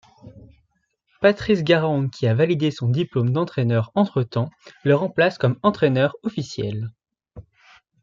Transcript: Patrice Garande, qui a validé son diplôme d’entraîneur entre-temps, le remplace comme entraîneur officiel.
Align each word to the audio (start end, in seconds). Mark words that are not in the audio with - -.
Patrice 1.21 1.61
Garande, 1.63 2.09
qui 2.09 2.25
a 2.25 2.33
validé 2.33 2.71
son 2.71 2.89
diplôme 2.89 3.29
d’entraîneur 3.31 3.91
entre-temps, 3.93 4.49
le 4.83 4.95
remplace 4.95 5.37
comme 5.37 5.59
entraîneur 5.61 6.15
officiel. 6.23 6.89